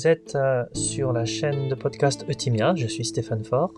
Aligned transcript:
Vous 0.00 0.06
êtes 0.06 0.34
euh, 0.34 0.64
sur 0.72 1.12
la 1.12 1.26
chaîne 1.26 1.68
de 1.68 1.74
podcast 1.74 2.24
Eutimia, 2.26 2.74
je 2.74 2.86
suis 2.86 3.04
Stéphane 3.04 3.44
Faure. 3.44 3.74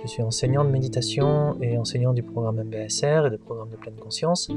Je 0.00 0.06
suis 0.06 0.22
enseignant 0.22 0.64
de 0.64 0.70
méditation 0.70 1.60
et 1.60 1.76
enseignant 1.76 2.12
du 2.12 2.22
programme 2.22 2.62
MBSR 2.62 3.26
et 3.26 3.30
du 3.30 3.38
programme 3.38 3.70
de 3.70 3.76
pleine 3.76 3.96
conscience. 3.96 4.48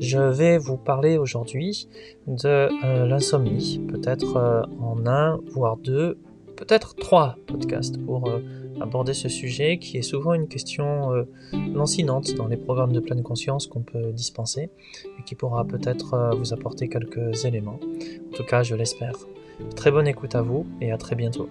Je 0.00 0.18
vais 0.18 0.58
vous 0.58 0.76
parler 0.76 1.16
aujourd'hui 1.16 1.88
de 2.26 2.46
euh, 2.46 3.06
l'insomnie, 3.06 3.80
peut-être 3.88 4.36
euh, 4.36 4.62
en 4.82 5.06
un, 5.06 5.40
voire 5.50 5.78
deux, 5.78 6.18
peut-être 6.58 6.94
trois 6.94 7.36
podcasts 7.46 7.96
pour 8.04 8.30
aborder 8.82 9.14
ce 9.14 9.30
sujet 9.30 9.78
qui 9.78 9.96
est 9.96 10.02
souvent 10.02 10.34
une 10.34 10.46
question 10.46 11.26
lancinante 11.72 12.34
dans 12.34 12.48
les 12.48 12.58
programmes 12.58 12.92
de 12.92 13.00
pleine 13.00 13.22
conscience 13.22 13.66
qu'on 13.66 13.80
peut 13.80 14.12
dispenser 14.12 14.68
et 15.18 15.22
qui 15.24 15.36
pourra 15.36 15.64
peut-être 15.64 16.34
vous 16.36 16.52
apporter 16.52 16.90
quelques 16.90 17.46
éléments. 17.46 17.80
En 18.28 18.36
tout 18.36 18.44
cas, 18.44 18.62
je 18.62 18.74
l'espère. 18.74 19.14
Très 19.76 19.90
bonne 19.90 20.06
écoute 20.06 20.34
à 20.34 20.42
vous 20.42 20.66
et 20.80 20.92
à 20.92 20.98
très 20.98 21.16
bientôt. 21.16 21.48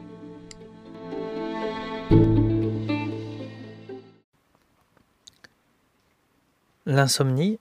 L'insomnie 6.86 7.60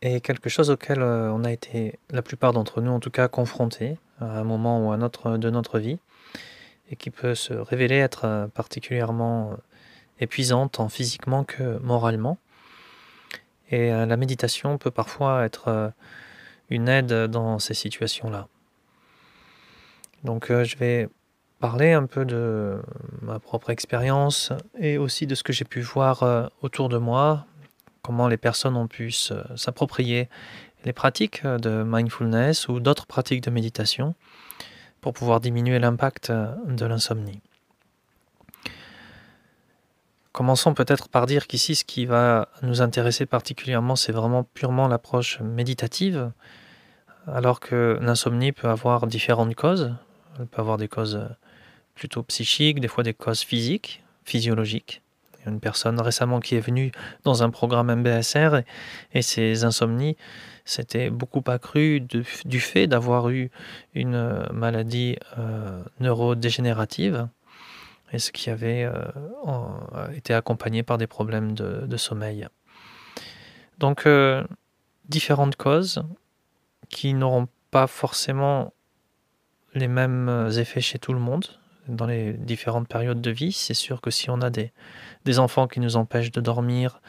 est 0.00 0.20
quelque 0.20 0.48
chose 0.48 0.70
auquel 0.70 1.00
euh, 1.00 1.32
on 1.32 1.44
a 1.44 1.52
été, 1.52 1.98
la 2.10 2.22
plupart 2.22 2.52
d'entre 2.52 2.80
nous 2.80 2.90
en 2.90 2.98
tout 2.98 3.10
cas, 3.10 3.28
confrontés 3.28 3.98
à 4.20 4.40
un 4.40 4.44
moment 4.44 4.84
ou 4.84 4.90
à 4.90 4.96
un 4.96 5.02
autre 5.02 5.36
de 5.36 5.48
notre 5.48 5.78
vie 5.78 6.00
et 6.90 6.96
qui 6.96 7.10
peut 7.10 7.36
se 7.36 7.54
révéler 7.54 7.96
être 7.96 8.24
euh, 8.24 8.46
particulièrement 8.48 9.52
euh, 9.52 9.56
épuisante 10.18 10.72
tant 10.72 10.88
physiquement 10.88 11.44
que 11.44 11.78
moralement. 11.78 12.36
Et 13.70 13.88
la 13.88 14.18
méditation 14.18 14.76
peut 14.76 14.90
parfois 14.90 15.46
être 15.46 15.94
une 16.68 16.90
aide 16.90 17.10
dans 17.10 17.58
ces 17.58 17.72
situations-là. 17.72 18.46
Donc 20.24 20.50
euh, 20.50 20.64
je 20.64 20.76
vais 20.76 21.08
parler 21.58 21.92
un 21.92 22.06
peu 22.06 22.24
de 22.24 22.80
ma 23.20 23.38
propre 23.38 23.70
expérience 23.70 24.52
et 24.78 24.98
aussi 24.98 25.26
de 25.26 25.34
ce 25.34 25.42
que 25.42 25.52
j'ai 25.52 25.64
pu 25.64 25.80
voir 25.80 26.22
euh, 26.22 26.46
autour 26.60 26.88
de 26.88 26.98
moi, 26.98 27.46
comment 28.02 28.28
les 28.28 28.36
personnes 28.36 28.76
ont 28.76 28.88
pu 28.88 29.12
s'approprier 29.12 30.28
les 30.84 30.92
pratiques 30.92 31.46
de 31.46 31.84
mindfulness 31.84 32.68
ou 32.68 32.80
d'autres 32.80 33.06
pratiques 33.06 33.42
de 33.42 33.50
méditation 33.50 34.14
pour 35.00 35.12
pouvoir 35.12 35.40
diminuer 35.40 35.78
l'impact 35.78 36.30
euh, 36.30 36.54
de 36.66 36.86
l'insomnie. 36.86 37.40
Commençons 40.32 40.72
peut-être 40.72 41.10
par 41.10 41.26
dire 41.26 41.46
qu'ici, 41.46 41.74
ce 41.74 41.84
qui 41.84 42.06
va 42.06 42.48
nous 42.62 42.80
intéresser 42.80 43.26
particulièrement, 43.26 43.96
c'est 43.96 44.12
vraiment 44.12 44.44
purement 44.44 44.88
l'approche 44.88 45.40
méditative, 45.40 46.32
alors 47.26 47.60
que 47.60 47.98
l'insomnie 48.00 48.52
peut 48.52 48.68
avoir 48.68 49.06
différentes 49.06 49.54
causes. 49.54 49.94
Elle 50.38 50.46
peut 50.46 50.60
avoir 50.60 50.76
des 50.76 50.88
causes 50.88 51.16
euh, 51.16 51.28
plutôt 51.94 52.22
psychiques, 52.22 52.80
des 52.80 52.88
fois 52.88 53.04
des 53.04 53.14
causes 53.14 53.42
physiques, 53.42 54.02
physiologiques. 54.24 55.02
Il 55.38 55.46
y 55.46 55.48
a 55.48 55.52
une 55.52 55.60
personne 55.60 56.00
récemment 56.00 56.40
qui 56.40 56.54
est 56.54 56.60
venue 56.60 56.92
dans 57.24 57.42
un 57.42 57.50
programme 57.50 57.92
MBSR 57.92 58.62
et, 59.12 59.22
ses 59.22 59.64
insomnies 59.64 60.16
s'étaient 60.64 61.10
beaucoup 61.10 61.42
accrues 61.46 62.00
du 62.00 62.60
fait 62.60 62.86
d'avoir 62.86 63.28
eu 63.30 63.50
une 63.94 64.14
euh, 64.14 64.46
maladie 64.52 65.16
euh, 65.38 65.82
neurodégénérative 65.98 67.28
et 68.12 68.18
ce 68.18 68.30
qui 68.30 68.50
avait 68.50 68.86
été 70.14 70.34
accompagné 70.34 70.82
par 70.82 70.98
des 70.98 71.06
problèmes 71.06 71.54
de, 71.54 71.96
sommeil. 71.96 72.46
Donc, 73.78 74.06
différentes 75.08 75.56
causes 75.56 76.04
qui 76.90 77.14
n'auront 77.14 77.48
pas 77.70 77.86
forcément 77.86 78.74
les 79.74 79.88
mêmes 79.88 80.28
euh, 80.28 80.50
effets 80.50 80.80
chez 80.80 80.98
tout 80.98 81.12
le 81.12 81.18
monde 81.18 81.46
dans 81.88 82.06
les 82.06 82.32
différentes 82.32 82.88
périodes 82.88 83.20
de 83.20 83.30
vie. 83.30 83.52
C'est 83.52 83.74
sûr 83.74 84.00
que 84.00 84.10
si 84.10 84.30
on 84.30 84.40
a 84.40 84.50
des, 84.50 84.72
enfants 85.38 85.66
qui 85.66 85.80
nous 85.80 85.96
empêchent 85.96 86.30
de 86.30 86.40
dormir 86.40 87.00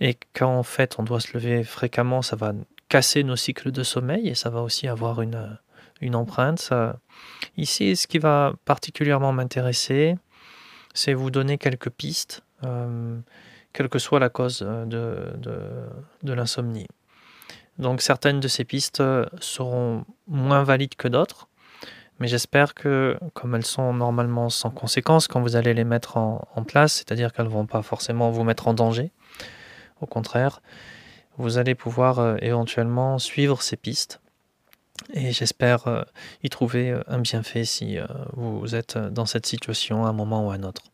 et 0.00 0.18
qu'en 0.34 0.62
fait 0.62 0.98
on 0.98 1.02
doit 1.02 1.20
se 1.20 1.32
lever 1.34 1.64
fréquemment, 1.64 2.22
ça 2.22 2.36
va 2.36 2.52
casser 2.88 3.22
nos 3.22 3.36
cycles 3.36 3.70
de 3.70 3.82
sommeil 3.82 4.28
et 4.28 4.34
ça 4.34 4.50
va 4.50 4.62
aussi 4.62 4.88
avoir 4.88 5.22
une, 5.22 5.58
une 6.00 6.14
empreinte. 6.14 6.72
Ici, 7.56 7.96
ce 7.96 8.06
qui 8.06 8.18
va 8.18 8.52
particulièrement 8.64 9.32
m'intéresser, 9.32 10.16
c'est 10.92 11.14
vous 11.14 11.30
donner 11.30 11.56
quelques 11.56 11.90
pistes, 11.90 12.42
euh, 12.64 13.18
quelle 13.72 13.88
que 13.88 13.98
soit 13.98 14.18
la 14.18 14.28
cause 14.28 14.62
euh, 14.66 14.84
de 16.22 16.32
l'insomnie. 16.32 16.88
Donc 17.78 18.02
certaines 18.02 18.40
de 18.40 18.48
ces 18.48 18.64
pistes 18.64 19.02
seront 19.40 20.04
moins 20.26 20.64
valides 20.64 20.96
que 20.96 21.08
d'autres. 21.08 21.48
Mais 22.20 22.28
j'espère 22.28 22.74
que, 22.74 23.18
comme 23.32 23.54
elles 23.54 23.64
sont 23.64 23.94
normalement 23.94 24.50
sans 24.50 24.70
conséquence 24.70 25.26
quand 25.26 25.40
vous 25.40 25.56
allez 25.56 25.72
les 25.72 25.84
mettre 25.84 26.18
en, 26.18 26.64
place, 26.66 26.92
c'est-à-dire 26.92 27.32
qu'elles 27.32 27.46
ne 27.46 27.50
vont 27.50 27.66
pas 27.66 27.82
forcément 27.82 28.30
vous 28.30 28.44
mettre 28.44 28.68
en 28.68 28.74
danger, 28.74 29.10
au 30.02 30.06
contraire, 30.06 30.60
vous 31.38 31.56
allez 31.56 31.74
pouvoir 31.74 32.18
euh, 32.18 32.36
éventuellement 32.42 33.18
suivre 33.18 33.62
ces 33.62 33.76
pistes. 33.76 34.20
Et 35.14 35.32
j'espère 35.32 35.88
euh, 35.88 36.02
y 36.42 36.50
trouver 36.50 36.90
euh, 36.90 37.02
un 37.06 37.20
bienfait 37.20 37.64
si 37.64 37.98
vous 38.34 38.74
êtes 38.74 38.98
dans 38.98 39.24
cette 39.24 39.46
situation 39.46 40.04
à 40.04 40.10
un 40.10 40.12
moment 40.12 40.46
ou 40.46 40.50
à 40.50 40.54
un 40.54 40.62
autre. 40.62 40.89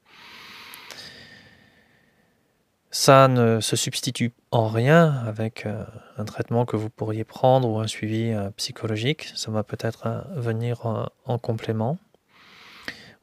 Ça 2.98 3.28
ne 3.28 3.60
se 3.60 3.76
substitue 3.76 4.32
en 4.50 4.68
rien 4.68 5.22
avec 5.26 5.66
euh, 5.66 5.84
un 6.16 6.24
traitement 6.24 6.64
que 6.64 6.76
vous 6.76 6.88
pourriez 6.88 7.24
prendre 7.24 7.68
ou 7.68 7.78
un 7.78 7.86
suivi 7.86 8.32
euh, 8.32 8.48
psychologique. 8.56 9.30
Ça 9.36 9.50
va 9.50 9.62
peut-être 9.62 10.06
euh, 10.06 10.22
venir 10.34 11.06
en 11.26 11.38
complément 11.38 11.98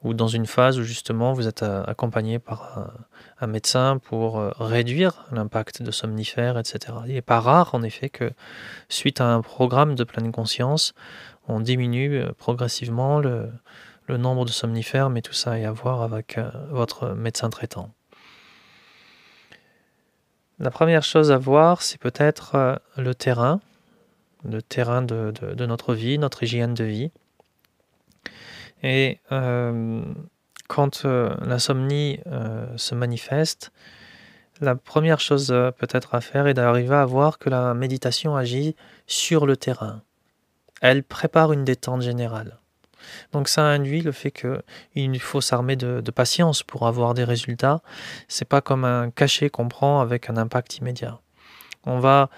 ou 0.03 0.13
dans 0.13 0.28
une 0.28 0.45
phase 0.45 0.78
où 0.78 0.84
justement 0.84 1.34
vous 1.34 1.47
êtes 1.47 1.63
accompagné 1.63 2.38
par 2.38 2.91
un, 3.41 3.47
médecin 3.47 3.97
pour 3.97 4.38
réduire 4.59 5.25
l'impact 5.31 5.81
de 5.81 5.91
somnifères, 5.91 6.59
etc. 6.59 6.94
Il 7.07 7.13
n'est 7.13 7.22
pas 7.22 7.40
rare 7.40 7.73
en 7.73 7.81
effet 7.81 8.09
que 8.09 8.31
suite 8.90 9.22
à 9.22 9.25
un 9.25 9.41
programme 9.41 9.95
de 9.95 10.03
pleine 10.03 10.31
conscience, 10.31 10.94
on 11.47 11.61
diminue 11.61 12.22
progressivement 12.38 13.19
le, 13.19 13.50
le 14.07 14.17
nombre 14.17 14.45
de 14.45 14.51
somnifères, 14.51 15.09
mais 15.09 15.22
tout 15.22 15.34
ça 15.34 15.53
a 15.53 15.67
à 15.67 15.72
voir 15.72 16.01
avec 16.01 16.38
votre 16.69 17.13
médecin 17.13 17.50
traitant. 17.50 17.90
La 20.63 20.72
première 20.72 21.03
chose 21.03 21.29
à 21.29 21.38
voir, 21.38 21.81
c'est 21.81 22.00
peut-être 22.00 22.56
euh, 22.56 22.75
le 22.96 23.13
terrain, 23.13 23.59
le 24.46 24.62
terrain 24.62 25.01
de, 25.01 25.34
notre 25.66 25.94
vie, 25.94 26.18
notre 26.18 26.44
hygiène 26.44 26.74
de 26.74 26.85
vie. 26.85 27.12
Et 28.81 29.19
euh, 29.34 30.02
quand 30.69 31.03
euh, 31.03 31.35
l'insomnie 31.41 32.22
se 32.78 32.96
manifeste, 32.96 33.73
la 34.62 34.75
première 34.75 35.19
chose 35.19 35.47
peut-être 35.47 36.16
à 36.16 36.22
faire 36.22 36.47
est 36.47 36.53
d'arriver 36.53 36.96
à 36.96 37.03
voir 37.03 37.40
que 37.40 37.50
la 37.50 37.73
méditation 37.73 38.38
agit 38.38 38.78
sur 39.06 39.46
le 39.46 39.57
terrain. 39.57 40.02
Elle 40.81 41.03
prépare 41.03 41.52
une 41.52 41.66
détente 41.66 42.03
générale. 42.03 42.57
Donc 43.31 43.47
ça 43.47 43.64
induit 43.64 44.02
le 44.02 44.12
fait 44.12 44.31
qu'il 44.31 45.19
faut 45.19 45.41
s'armer 45.41 45.75
de, 45.75 46.02
patience 46.12 46.64
pour 46.64 46.88
avoir 46.88 47.14
des 47.14 47.24
résultats. 47.24 47.81
C'est 48.28 48.47
pas 48.47 48.62
comme 48.62 48.86
un 48.86 49.09
cachet 49.09 49.50
qu'on 49.50 49.68
prend 49.68 50.00
avec 50.02 50.30
un 50.30 50.38
impact 50.38 50.78
immédiat. 50.78 51.19
On 51.86 52.00
va 52.00 52.30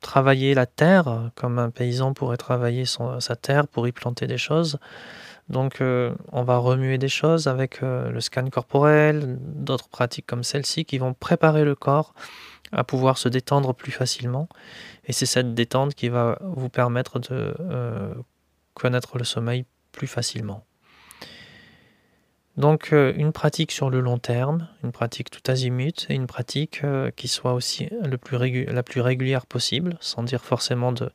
travailler 0.00 0.54
la 0.54 0.66
terre 0.66 1.30
comme 1.34 1.58
un 1.58 1.70
paysan 1.70 2.12
pourrait 2.14 2.36
travailler 2.36 2.84
sa 2.86 3.36
terre 3.36 3.66
pour 3.66 3.86
y 3.88 3.92
planter 3.92 4.26
des 4.26 4.38
choses. 4.38 4.78
Donc 5.48 5.80
euh, 5.80 6.14
on 6.32 6.42
va 6.42 6.58
remuer 6.58 6.98
des 6.98 7.08
choses 7.08 7.46
avec 7.46 7.82
euh, 7.82 8.10
le 8.10 8.20
scan 8.20 8.48
corporel, 8.50 9.38
d'autres 9.40 9.88
pratiques 9.88 10.26
comme 10.26 10.44
celle-ci 10.44 10.84
qui 10.84 10.98
vont 10.98 11.14
préparer 11.14 11.64
le 11.64 11.74
corps 11.74 12.14
à 12.72 12.84
pouvoir 12.84 13.16
se 13.16 13.28
détendre 13.28 13.74
plus 13.74 13.92
facilement. 13.92 14.48
Et 15.06 15.12
c'est 15.12 15.26
cette 15.26 15.54
détente 15.54 15.94
qui 15.94 16.10
va 16.10 16.38
vous 16.42 16.68
permettre 16.68 17.18
de 17.18 17.54
euh, 17.60 18.14
connaître 18.74 19.16
le 19.16 19.24
sommeil 19.24 19.64
facilement. 20.06 20.64
Donc 22.58 22.92
euh, 22.92 23.12
une 23.16 23.30
pratique 23.30 23.70
sur 23.70 23.88
le 23.88 24.00
long 24.00 24.18
terme, 24.18 24.66
une 24.82 24.90
pratique 24.90 25.30
tout 25.30 25.48
azimut 25.48 26.06
et 26.10 26.14
une 26.14 26.26
pratique 26.26 26.80
euh, 26.82 27.12
qui 27.14 27.28
soit 27.28 27.54
aussi 27.54 27.88
la 28.02 28.82
plus 28.82 29.00
régulière 29.00 29.46
possible, 29.46 29.96
sans 30.00 30.24
dire 30.24 30.44
forcément 30.44 30.90
de 30.90 31.12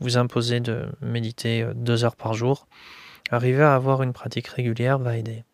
vous 0.00 0.16
imposer 0.16 0.58
de 0.58 0.88
méditer 1.00 1.62
euh, 1.62 1.74
deux 1.76 2.04
heures 2.04 2.16
par 2.16 2.34
jour. 2.34 2.66
Arriver 3.30 3.62
à 3.62 3.76
avoir 3.76 4.02
une 4.02 4.12
pratique 4.12 4.48
régulière 4.48 4.98
va 4.98 5.16
aider. 5.16 5.44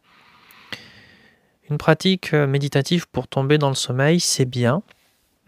Une 1.69 1.77
pratique 1.77 2.33
méditative 2.33 3.07
pour 3.09 3.29
tomber 3.29 3.59
dans 3.59 3.69
le 3.69 3.75
sommeil, 3.75 4.21
c'est 4.21 4.47
bien, 4.47 4.83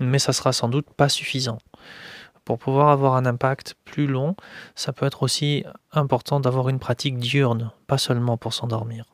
mais 0.01 0.19
ça 0.19 0.35
sera 0.35 0.53
sans 0.53 0.69
doute 0.69 0.91
pas 0.91 1.09
suffisant. 1.09 1.59
Pour 2.49 2.59
pouvoir 2.59 2.89
avoir 2.89 3.15
un 3.17 3.27
impact 3.27 3.75
plus 3.85 4.07
long, 4.07 4.35
ça 4.75 4.95
peut 4.95 5.05
être 5.05 5.23
aussi 5.23 5.67
important 5.93 6.41
d'avoir 6.41 6.71
une 6.71 6.79
pratique 6.79 7.19
diurne, 7.19 7.73
pas 7.87 7.99
seulement 7.99 8.39
pour 8.39 8.55
s'endormir. 8.55 9.05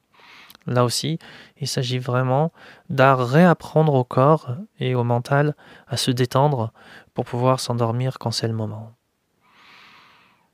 Là 0.69 0.85
aussi, 0.85 1.19
il 1.61 1.67
s'agit 1.67 1.99
vraiment 1.99 2.53
d'à 2.91 3.17
réapprendre 3.17 3.95
au 3.95 4.05
corps 4.05 4.55
et 4.79 4.95
au 4.95 5.03
mental 5.03 5.57
à 5.89 5.97
se 5.97 6.13
détendre 6.13 6.73
pour 7.13 7.25
pouvoir 7.25 7.59
s'endormir 7.59 8.21
quand 8.21 8.31
c'est 8.31 8.47
le 8.47 8.55
moment. 8.55 8.93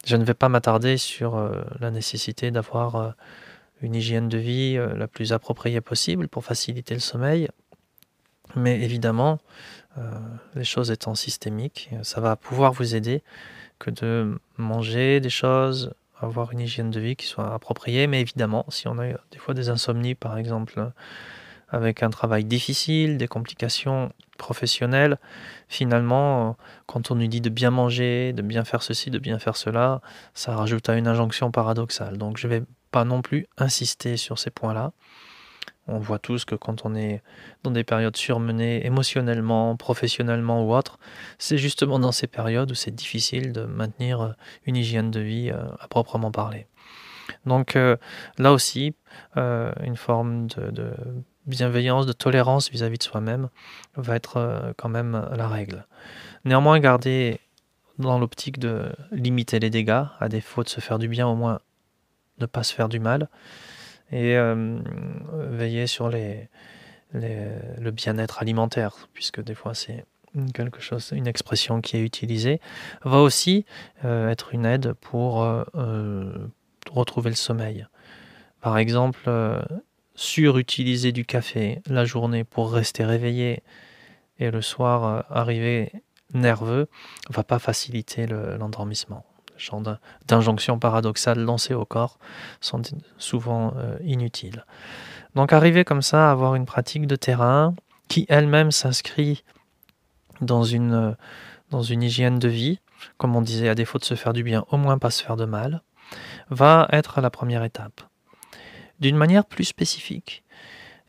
Je 0.07 0.17
ne 0.17 0.25
vais 0.25 0.33
pas 0.33 0.49
m'attarder 0.49 0.97
sur 0.97 1.53
la 1.81 1.91
nécessité 1.91 2.51
d'avoir 2.51 3.13
une 3.83 3.95
hygiène 3.95 4.31
de 4.31 4.39
vie 4.39 4.79
la 4.97 5.07
plus 5.07 5.35
appropriée 5.35 5.83
possible 5.83 6.29
pour 6.29 6.47
faciliter 6.47 6.95
le 6.95 7.01
sommeil. 7.01 7.51
Mais 8.57 8.81
évidemment, 8.81 9.39
les 10.55 10.65
choses 10.65 10.91
étant 10.91 11.15
systémiques, 11.15 11.91
ça 12.03 12.21
va 12.21 12.37
pouvoir 12.37 12.73
vous 12.73 12.95
aider 12.95 13.23
que 13.79 13.91
de 13.91 14.39
manger 14.57 15.21
des 15.21 15.31
choses, 15.31 15.93
avoir 16.21 16.53
une 16.53 16.61
hygiène 16.61 16.91
de 16.91 17.01
vie 17.01 17.17
qui 17.17 17.27
soit 17.27 17.55
appropriée. 17.55 18.07
Mais 18.07 18.21
évidemment, 18.21 18.67
si 18.69 18.89
on 18.89 18.99
a 18.99 19.07
des 19.09 19.39
fois 19.39 19.55
des 19.55 19.69
insomnies, 19.71 20.15
par 20.15 20.37
exemple, 20.37 20.93
avec 21.69 22.03
un 22.03 22.11
travail 22.11 22.45
difficile, 22.45 23.17
des 23.17 23.29
complications 23.29 24.13
professionnelles, 24.39 25.19
finalement, 25.69 26.57
quand 26.87 27.11
on 27.11 27.15
nous 27.15 27.29
dit 27.29 27.41
de 27.41 27.49
bien 27.49 27.71
manger, 27.71 28.33
de 28.33 28.43
bien 28.43 28.65
faire 28.65 28.83
ceci, 28.83 29.11
de 29.11 29.19
bien 29.19 29.39
faire 29.39 29.57
cela, 29.57 30.01
ça 30.35 30.57
rajoute 30.57 30.89
à 30.89 30.97
une 30.97 31.07
injonction 31.07 31.51
paradoxale. 31.51 32.19
Donc 32.19 32.39
je 32.39 32.49
ne 32.49 32.55
vais 32.55 32.63
pas 32.91 33.05
non 33.05 33.23
plus 33.23 33.47
insister 33.57 34.17
sur 34.17 34.39
ces 34.39 34.51
points-là. 34.51 34.93
On 35.91 35.99
voit 35.99 36.21
tous 36.21 36.45
que 36.45 36.55
quand 36.55 36.85
on 36.85 36.95
est 36.95 37.21
dans 37.65 37.73
des 37.73 37.83
périodes 37.83 38.17
surmenées 38.17 38.87
émotionnellement, 38.87 39.77
professionnellement 39.77 40.65
ou 40.65 40.75
autre, 40.75 40.99
c'est 41.39 41.59
justement 41.59 41.99
dans 41.99 42.13
ces 42.13 42.29
périodes 42.29 42.71
où 42.71 42.75
c'est 42.75 42.95
difficile 42.95 43.53
de 43.53 43.65
maintenir 43.65 44.35
une 44.67 44.77
hygiène 44.77 45.11
de 45.11 45.21
vie 45.21 45.51
euh, 45.51 45.65
à 45.81 45.89
proprement 45.89 46.31
parler. 46.31 46.67
Donc 47.45 47.75
euh, 47.75 47.97
là 48.39 48.53
aussi, 48.53 48.95
euh, 49.37 49.73
une 49.83 49.97
forme 49.97 50.47
de, 50.47 50.93
bienveillance, 51.47 52.07
de 52.07 52.13
tolérance 52.13 52.71
vis-à-vis 52.71 52.99
de 52.99 53.03
soi-même 53.03 53.49
va 53.97 54.15
être 54.15 54.73
quand 54.77 54.89
même 54.89 55.29
la 55.35 55.49
règle. 55.49 55.87
Néanmoins, 56.45 56.79
garder 56.79 57.41
dans 57.99 58.19
l'optique 58.19 58.59
de 58.61 58.93
limiter 59.11 59.59
les 59.59 59.71
dégâts, 59.71 60.05
à 60.21 60.29
défaut 60.29 60.63
de 60.63 60.69
se 60.69 60.81
faire 60.81 60.99
du 60.99 61.09
bien, 61.09 61.27
au 61.27 61.35
moins 61.35 61.61
ne 62.39 62.47
pas 62.47 62.63
se 62.63 62.73
faire 62.73 62.89
du 62.89 63.01
mal 63.01 63.29
et 64.13 64.37
euh, 64.37 64.79
veiller 65.33 65.87
sur 65.87 66.11
le 66.11 67.91
bien-être 67.91 68.41
alimentaire, 68.41 69.09
puisque 69.13 69.41
des 69.43 69.55
fois 69.55 69.75
c'est 69.75 70.05
quelque 70.55 70.81
chose, 70.81 71.11
une 71.13 71.27
expression 71.27 71.81
qui 71.81 71.97
est 71.97 72.03
utilisée, 72.03 72.61
va 73.05 73.21
aussi 73.21 73.65
euh, 74.05 74.29
être 74.29 74.55
une 74.55 74.65
aide 74.65 74.93
pour 74.95 75.43
euh, 75.43 75.65
retrouver 76.91 77.31
le 77.31 77.37
sommeil. 77.37 77.87
Par 78.61 78.79
exemple, 78.79 79.31
surutiliser 80.15 81.13
du 81.13 81.25
café 81.25 81.81
la 81.87 82.05
journée 82.05 82.45
pour 82.45 82.73
rester 82.73 83.05
réveillé 83.05 83.63
et 84.39 84.51
le 84.51 84.61
soir 84.61 85.25
arriver 85.31 85.93
nerveux 86.35 86.89
va 87.31 87.43
pas 87.43 87.59
faciliter 87.59 88.27
l'endormissement 88.27 89.25
genre 89.61 89.83
d'injonctions 90.27 90.79
paradoxales 90.79 91.41
lancées 91.41 91.75
au 91.75 91.85
corps 91.85 92.19
sont 92.61 92.83
souvent 93.19 93.75
euh, 93.77 93.97
inutiles. 94.03 94.65
Donc 95.35 95.53
arriver 95.53 95.85
comme 95.85 96.03
ça 96.03 96.29
à 96.29 96.33
avoir 96.33 96.55
une 96.55 96.67
pratique 96.67 97.07
de 97.07 97.17
terrain 97.17 97.75
qui 98.09 98.27
elle-même 98.29 98.71
s'inscrit 98.71 99.45
dans 100.41 100.65
une, 100.65 100.95
euh, 100.95 101.13
dans 101.71 101.83
une 101.83 102.03
hygiène 102.03 102.39
de 102.39 102.49
vie, 102.49 102.81
comme 103.19 103.37
on 103.37 103.43
disait, 103.43 103.69
à 103.69 103.75
défaut 103.75 103.99
de 103.99 104.05
se 104.05 104.15
faire 104.15 104.33
du 104.33 104.43
bien, 104.43 104.65
au 104.71 104.77
moins 104.77 104.99
pas 104.99 105.11
se 105.11 105.23
faire 105.23 105.37
de 105.37 105.45
mal, 105.45 105.83
va 106.51 106.89
être 106.91 107.21
la 107.21 107.31
première 107.31 107.63
étape. 107.63 108.03
D'une 108.99 109.17
manière 109.17 109.47
plus 109.47 109.65
spécifique, 109.65 110.43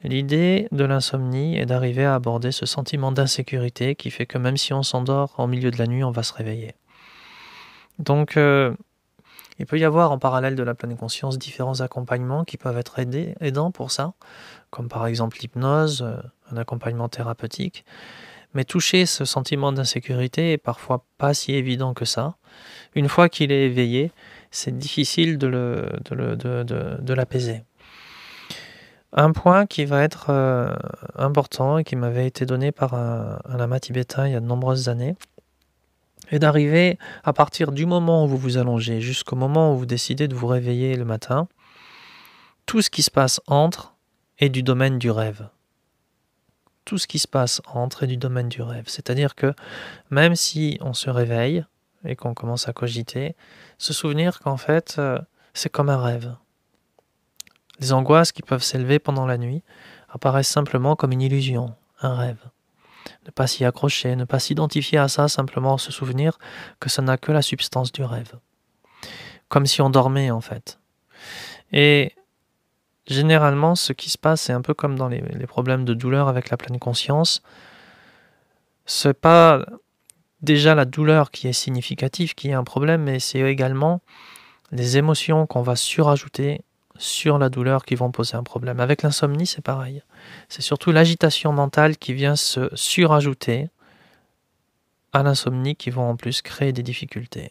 l'idée 0.04 0.68
de 0.72 0.86
l'insomnie 0.86 1.58
est 1.58 1.66
d'arriver 1.66 2.06
à 2.06 2.16
aborder 2.16 2.52
ce 2.52 2.66
sentiment 2.66 3.12
d'insécurité 3.12 3.96
qui 3.96 4.12
fait 4.12 4.26
que 4.26 4.38
même 4.38 4.58
si 4.58 4.74
on 4.74 4.84
s'endort 4.84 5.34
en 5.38 5.48
milieu 5.48 5.72
de 5.72 5.78
la 5.78 5.88
nuit, 5.88 6.04
on 6.04 6.12
va 6.12 6.24
se 6.24 6.34
réveiller. 6.34 6.76
Donc, 8.02 8.36
euh, 8.36 8.74
il 9.60 9.66
peut 9.66 9.78
y 9.78 9.86
avoir 9.86 10.12
en 10.12 10.18
parallèle 10.18 10.56
de 10.56 10.64
la 10.64 10.74
pleine 10.74 10.98
conscience 10.98 11.38
différents 11.38 11.82
accompagnements 11.82 12.44
qui 12.44 12.58
peuvent 12.58 12.78
être 12.78 13.00
aidants 13.00 13.72
pour 13.72 13.92
ça, 13.92 14.14
comme 14.72 14.90
par 14.90 15.06
exemple 15.06 15.38
l'hypnose, 15.40 16.02
euh, 16.02 16.18
un 16.52 16.58
accompagnement 16.58 17.10
thérapeutique. 17.10 17.86
Mais 18.54 18.66
toucher 18.66 19.06
ce 19.06 19.24
sentiment 19.24 19.72
d'insécurité 19.72 20.52
est 20.52 20.58
parfois 20.58 21.06
pas 21.18 21.34
si 21.34 21.54
évident 21.54 21.94
que 21.94 22.06
ça. 22.06 22.36
Une 22.96 23.08
fois 23.08 23.30
qu'il 23.30 23.52
est 23.52 23.66
éveillé, 23.66 24.12
c'est 24.50 24.78
difficile 24.78 25.38
de, 25.38 25.86
l'apaiser. 27.08 27.64
Un 29.14 29.32
point 29.32 29.66
qui 29.68 29.86
va 29.86 30.04
être 30.04 30.28
euh, 30.30 30.74
important 31.16 31.78
et 31.78 31.84
qui 31.84 31.96
m'avait 31.96 32.26
été 32.26 32.46
donné 32.46 32.72
par 32.72 32.94
un, 32.94 33.40
un 33.46 33.58
lama 33.58 33.80
tibétain 33.80 34.28
il 34.28 34.34
y 34.34 34.36
a 34.36 34.40
de 34.40 34.46
nombreuses 34.46 34.90
années, 34.90 35.16
et 36.32 36.40
d'arriver 36.40 36.98
à 37.24 37.34
partir 37.34 37.72
du 37.72 37.86
moment 37.86 38.26
où 38.26 38.28
vous 38.28 38.38
vous 38.38 38.58
allongez 38.58 39.02
jusqu'au 39.02 39.36
moment 39.36 39.74
où 39.74 39.78
vous 39.78 39.86
décidez 39.86 40.28
de 40.28 40.36
vous 40.36 40.48
réveiller 40.48 40.96
le 40.96 41.06
matin, 41.06 41.48
tout 42.66 42.82
ce 42.82 42.90
qui 42.90 43.04
se 43.04 43.12
passe 43.12 43.42
entre 43.48 43.94
est 44.40 44.50
du 44.50 44.64
domaine 44.64 44.98
du 44.98 45.12
rêve. 45.12 45.50
Tout 46.86 46.98
ce 46.98 47.08
qui 47.08 47.20
se 47.20 47.28
passe 47.28 47.62
entre 47.68 48.04
est 48.04 48.08
du 48.08 48.18
domaine 48.18 48.50
du 48.50 48.62
rêve. 48.62 48.86
C'est-à-dire 48.88 49.36
que 49.36 49.54
même 50.10 50.36
si 50.36 50.78
on 50.82 50.94
se 50.94 51.10
réveille 51.10 51.64
et 52.06 52.16
qu'on 52.16 52.34
commence 52.34 52.68
à 52.68 52.74
cogiter, 52.74 53.36
se 53.78 53.94
souvenir 53.94 54.40
qu'en 54.40 54.58
fait 54.58 54.96
euh, 54.98 55.20
c'est 55.54 55.70
comme 55.70 55.90
un 55.90 56.02
rêve. 56.02 56.34
Les 57.80 57.94
angoisses 57.94 58.32
qui 58.32 58.42
peuvent 58.42 58.64
s'élever 58.64 59.00
pendant 59.00 59.26
la 59.26 59.38
nuit 59.38 59.64
apparaissent 60.10 60.50
simplement 60.50 60.96
comme 60.96 61.12
une 61.12 61.22
illusion, 61.22 61.76
un 62.02 62.16
rêve 62.16 62.50
ne 63.26 63.32
pas 63.32 63.48
s'y 63.48 63.66
accrocher, 63.66 64.16
ne 64.16 64.26
pas 64.26 64.40
s'identifier 64.40 64.98
à 64.98 65.08
ça, 65.08 65.28
simplement 65.28 65.78
se 65.78 65.92
souvenir 65.92 66.38
que 66.80 66.90
ça 66.90 67.02
n'a 67.02 67.18
que 67.18 67.32
la 67.32 67.42
substance 67.42 67.92
du 67.92 68.04
rêve. 68.04 68.34
Comme 69.50 69.66
si 69.66 69.82
on 69.82 69.90
dormait 69.90 70.32
en 70.32 70.42
fait. 70.42 70.80
Et 71.72 72.14
généralement, 73.08 73.76
ce 73.76 73.94
qui 73.94 74.10
se 74.10 74.18
passe, 74.18 74.42
c'est 74.42 74.54
un 74.54 74.62
peu 74.62 74.74
comme 74.74 74.98
dans 74.98 75.08
les, 75.08 75.22
problèmes 75.48 75.86
de 75.86 75.94
douleur 75.94 76.28
avec 76.28 76.50
la 76.50 76.58
pleine 76.58 76.80
conscience. 76.80 77.42
C'est 78.86 79.20
pas 79.20 79.66
déjà 80.42 80.76
la 80.76 80.86
douleur 80.86 81.32
qui 81.32 81.48
est 81.48 81.54
significative, 81.54 82.36
qui 82.36 82.50
est 82.50 82.54
un 82.54 82.64
problème, 82.64 83.04
mais 83.04 83.20
c'est 83.20 83.40
également 83.40 84.02
les 84.72 84.98
émotions 84.98 85.46
qu'on 85.46 85.62
va 85.62 85.76
surajouter 85.76 86.64
sur 86.98 87.38
la 87.38 87.50
douleur 87.50 87.86
qui 87.86 87.96
vont 87.96 88.12
poser 88.12 88.36
un 88.36 88.44
problème. 88.44 88.80
Avec 88.80 89.02
l'insomnie, 89.02 89.48
c'est 89.48 89.62
pareil. 89.62 90.04
C'est 90.50 90.62
surtout 90.62 90.92
l'agitation 90.92 91.52
mentale 91.54 91.98
qui 91.98 92.14
vient 92.14 92.36
se 92.36 92.70
surajouter 92.76 93.70
à 95.14 95.24
l'insomnie 95.24 95.76
qui 95.76 95.90
vont 95.90 96.10
en 96.10 96.16
plus 96.16 96.42
créer 96.42 96.74
des 96.74 96.84
difficultés. 96.84 97.50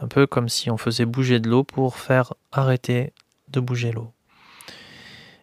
Un 0.00 0.08
peu 0.08 0.26
comme 0.26 0.48
si 0.48 0.70
on 0.70 0.76
faisait 0.76 1.04
bouger 1.04 1.38
de 1.38 1.48
l'eau 1.48 1.64
pour 1.64 1.96
faire 1.96 2.34
arrêter 2.50 3.12
de 3.48 3.60
bouger 3.60 3.92
l'eau. 3.92 4.12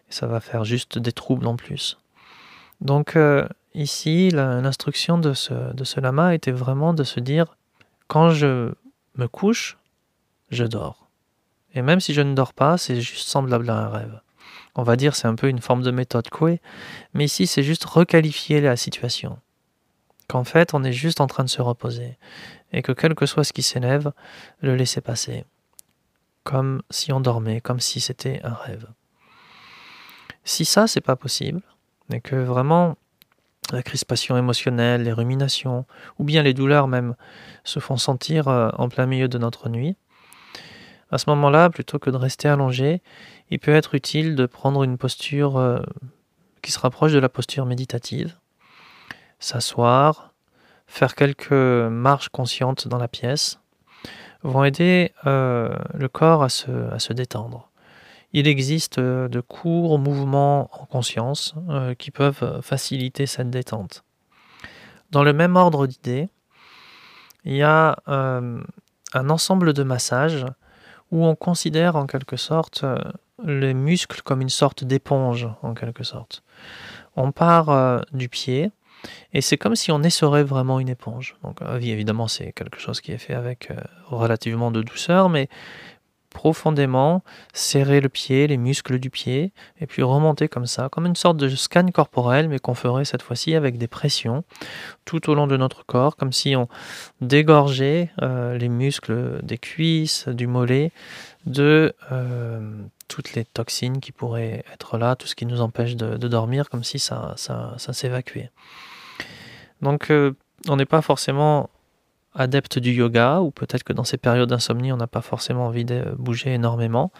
ça 0.08 0.26
va 0.26 0.40
faire 0.40 0.64
juste 0.64 0.98
des 0.98 1.12
troubles 1.12 1.46
en 1.46 1.56
plus. 1.56 1.98
Donc 2.80 3.16
euh, 3.16 3.46
ici, 3.74 4.30
l'instruction 4.30 5.18
de 5.18 5.32
ce, 5.32 5.72
de 5.72 5.84
ce 5.84 6.00
lama 6.00 6.34
était 6.34 6.50
vraiment 6.50 6.92
de 6.92 7.04
se 7.04 7.20
dire, 7.20 7.56
quand 8.08 8.30
je 8.30 8.72
me 9.16 9.28
couche, 9.28 9.78
je 10.50 10.64
dors. 10.64 11.09
Et 11.74 11.82
même 11.82 12.00
si 12.00 12.14
je 12.14 12.20
ne 12.20 12.34
dors 12.34 12.54
pas, 12.54 12.78
c'est 12.78 13.00
juste 13.00 13.28
semblable 13.28 13.70
à 13.70 13.76
un 13.76 13.88
rêve. 13.88 14.20
On 14.76 14.82
va 14.82 14.96
dire 14.96 15.16
c'est 15.16 15.28
un 15.28 15.34
peu 15.34 15.48
une 15.48 15.60
forme 15.60 15.82
de 15.82 15.90
méthode 15.90 16.28
Coué, 16.30 16.60
mais 17.14 17.24
ici 17.24 17.46
c'est 17.46 17.62
juste 17.62 17.84
requalifier 17.84 18.60
la 18.60 18.76
situation. 18.76 19.38
Qu'en 20.28 20.44
fait 20.44 20.74
on 20.74 20.84
est 20.84 20.92
juste 20.92 21.20
en 21.20 21.26
train 21.26 21.44
de 21.44 21.48
se 21.48 21.62
reposer, 21.62 22.18
et 22.72 22.82
que 22.82 22.92
quel 22.92 23.14
que 23.14 23.26
soit 23.26 23.44
ce 23.44 23.52
qui 23.52 23.62
s'élève, 23.62 24.12
le 24.60 24.76
laisser 24.76 25.00
passer. 25.00 25.44
Comme 26.44 26.82
si 26.90 27.12
on 27.12 27.20
dormait, 27.20 27.60
comme 27.60 27.80
si 27.80 28.00
c'était 28.00 28.40
un 28.44 28.54
rêve. 28.54 28.86
Si 30.44 30.64
ça 30.64 30.86
c'est 30.86 31.00
pas 31.00 31.16
possible, 31.16 31.62
et 32.12 32.20
que 32.20 32.36
vraiment 32.36 32.96
la 33.72 33.82
crispation 33.82 34.36
émotionnelle, 34.36 35.02
les 35.02 35.12
ruminations, 35.12 35.84
ou 36.18 36.24
bien 36.24 36.42
les 36.42 36.54
douleurs 36.54 36.88
même, 36.88 37.14
se 37.64 37.78
font 37.80 37.96
sentir 37.96 38.48
euh, 38.48 38.70
en 38.78 38.88
plein 38.88 39.06
milieu 39.06 39.28
de 39.28 39.38
notre 39.38 39.68
nuit, 39.68 39.96
à 41.10 41.18
ce 41.18 41.28
moment-là, 41.30 41.70
plutôt 41.70 41.98
que 41.98 42.10
de 42.10 42.16
rester 42.16 42.48
allongé, 42.48 43.02
il 43.50 43.58
peut 43.58 43.74
être 43.74 43.94
utile 43.94 44.36
de 44.36 44.46
prendre 44.46 44.84
une 44.84 44.96
posture 44.96 45.56
euh, 45.56 45.80
qui 46.62 46.70
se 46.70 46.78
rapproche 46.78 47.12
de 47.12 47.18
la 47.18 47.28
posture 47.28 47.66
méditative, 47.66 48.36
s'asseoir, 49.40 50.32
faire 50.86 51.14
quelques 51.14 51.52
marches 51.52 52.28
conscientes 52.28 52.86
dans 52.86 52.98
la 52.98 53.08
pièce, 53.08 53.60
vont 54.42 54.64
aider 54.64 55.12
euh, 55.26 55.74
le 55.94 56.08
corps 56.08 56.44
à 56.44 56.48
se, 56.48 57.12
détendre. 57.12 57.70
Il 58.32 58.46
existe 58.46 58.98
euh, 58.98 59.28
de 59.28 59.40
courts 59.40 59.98
mouvements 59.98 60.70
en 60.80 60.86
conscience 60.86 61.54
qui 61.98 62.12
peuvent 62.12 62.60
faciliter 62.62 63.26
cette 63.26 63.50
détente. 63.50 64.04
Dans 65.10 65.24
le 65.24 65.32
même 65.32 65.56
ordre 65.56 65.88
d'idées, 65.88 66.28
il 67.44 67.56
y 67.56 67.62
a 67.62 67.96
un 68.06 69.30
ensemble 69.30 69.72
de 69.72 69.82
massages 69.82 70.46
où 71.10 71.24
on 71.24 71.34
considère 71.34 71.96
en 71.96 72.06
quelque 72.06 72.36
sorte 72.36 72.84
euh, 72.84 72.96
les 73.44 73.74
muscles 73.74 74.22
comme 74.22 74.40
une 74.40 74.48
sorte 74.48 74.84
d'éponge, 74.84 75.48
en 75.62 75.74
quelque 75.74 76.04
sorte. 76.04 76.42
On 77.16 77.32
part 77.32 77.70
euh, 77.70 78.00
du 78.12 78.28
pied 78.28 78.70
Et 79.32 79.40
c'est 79.40 79.56
comme 79.56 79.76
si 79.76 79.90
on 79.90 80.02
essorait 80.02 80.44
vraiment 80.44 80.78
une 80.78 80.88
éponge. 80.88 81.36
Donc, 81.42 81.62
euh, 81.62 81.80
évidemment, 81.80 82.28
c'est 82.28 82.52
quelque 82.52 82.78
chose 82.78 83.00
qui 83.00 83.12
est 83.12 83.18
fait 83.18 83.34
avec 83.34 83.72
relativement 84.06 84.70
de 84.70 84.82
douceur, 84.82 85.28
mais 85.28 85.48
profondément, 86.30 87.22
serrer 87.52 88.00
le 88.00 88.08
pied, 88.08 88.46
les 88.46 88.56
muscles 88.56 88.98
du 88.98 89.10
pied, 89.10 89.52
et 89.80 89.86
puis 89.86 90.02
remonter 90.02 90.48
comme 90.48 90.66
ça, 90.66 90.88
comme 90.88 91.06
une 91.06 91.16
sorte 91.16 91.36
de 91.36 91.48
scan 91.48 91.88
corporel, 91.88 92.48
mais 92.48 92.58
qu'on 92.58 92.74
ferait 92.74 93.04
cette 93.04 93.22
fois-ci 93.22 93.54
avec 93.54 93.78
des 93.78 93.88
pressions 93.88 94.44
tout 95.04 95.28
au 95.28 95.34
long 95.34 95.46
de 95.46 95.56
notre 95.56 95.84
corps, 95.84 96.16
comme 96.16 96.32
si 96.32 96.54
on 96.56 96.68
dégorgeait 97.20 98.10
euh, 98.22 98.56
les 98.56 98.68
muscles 98.68 99.40
des 99.42 99.58
cuisses, 99.58 100.28
du 100.28 100.46
mollet, 100.46 100.92
de 101.46 101.94
euh, 102.12 102.60
toutes 103.08 103.34
les 103.34 103.44
toxines 103.44 104.00
qui 104.00 104.12
pourraient 104.12 104.64
être 104.72 104.98
là, 104.98 105.16
tout 105.16 105.26
ce 105.26 105.34
qui 105.34 105.46
nous 105.46 105.60
empêche 105.60 105.96
de, 105.96 106.28
dormir, 106.28 106.70
comme 106.70 106.84
si 106.84 106.98
ça, 106.98 107.34
s'évacuait. 107.92 108.50
Donc 109.82 110.10
euh, 110.10 110.32
on 110.68 110.76
n'est 110.76 110.86
pas 110.86 111.02
forcément 111.02 111.70
adepte 112.34 112.78
du 112.78 112.92
yoga, 112.92 113.40
ou 113.40 113.50
peut-être 113.50 113.82
que 113.82 113.92
dans 113.92 114.04
ces 114.04 114.16
périodes 114.16 114.48
d'insomnie, 114.48 114.92
on 114.92 114.96
n'a 114.96 115.06
pas 115.06 115.20
forcément 115.20 115.66
envie 115.66 115.84
de 115.84 116.04
bouger 116.16 116.54
énormément, 116.54 117.10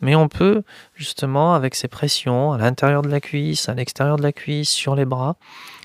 mais 0.00 0.14
on 0.14 0.28
peut 0.28 0.62
justement, 0.94 1.54
avec 1.54 1.74
ces 1.74 1.88
pressions 1.88 2.52
à 2.52 2.58
l'intérieur 2.58 3.02
de 3.02 3.08
la 3.08 3.20
cuisse, 3.20 3.68
à 3.68 3.74
l'extérieur 3.74 4.16
de 4.16 4.22
la 4.22 4.32
cuisse, 4.32 4.70
sur 4.70 4.94
les 4.96 5.04
bras, 5.04 5.36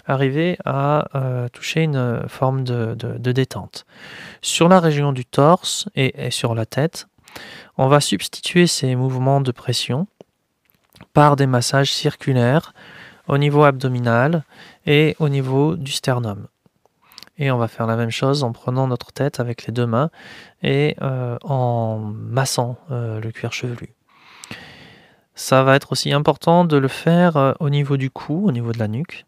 arriver 0.07 0.57
à 0.65 1.07
euh, 1.15 1.47
toucher 1.49 1.83
une 1.83 2.23
forme 2.27 2.63
de, 2.63 2.95
détente. 3.31 3.85
Sur 4.41 4.67
la 4.67 4.79
région 4.79 5.11
du 5.11 5.25
torse 5.25 5.87
et, 5.95 6.31
sur 6.31 6.55
la 6.55 6.65
tête, 6.65 7.07
on 7.77 7.87
va 7.87 7.99
substituer 7.99 8.67
ces 8.67 8.95
mouvements 8.95 9.41
de 9.41 9.51
pression 9.51 10.07
par 11.13 11.35
des 11.35 11.47
massages 11.47 11.91
circulaires 11.91 12.73
au 13.27 13.37
niveau 13.37 13.63
abdominal 13.63 14.43
et 14.85 15.15
au 15.19 15.29
niveau 15.29 15.75
du 15.75 15.91
sternum. 15.91 16.47
Et 17.37 17.49
on 17.51 17.57
va 17.57 17.67
faire 17.67 17.87
la 17.87 17.95
même 17.95 18.11
chose 18.11 18.43
en 18.43 18.51
prenant 18.51 18.87
notre 18.87 19.11
tête 19.11 19.39
avec 19.39 19.65
les 19.65 19.73
deux 19.73 19.87
mains 19.87 20.09
et 20.61 20.95
euh, 21.01 21.37
en 21.43 21.97
massant 21.97 22.77
euh, 22.91 23.19
le 23.19 23.31
cuir 23.31 23.53
chevelu. 23.53 23.93
Ça 25.35 25.63
va 25.63 25.75
être 25.75 25.91
aussi 25.91 26.13
important 26.13 26.63
de 26.63 26.77
le 26.77 26.87
faire 26.87 27.37
euh, 27.37 27.53
au 27.59 27.69
niveau 27.69 27.97
du 27.97 28.11
cou, 28.11 28.47
au 28.47 28.51
niveau 28.51 28.71
de 28.71 28.77
la 28.77 28.87
nuque, 28.87 29.25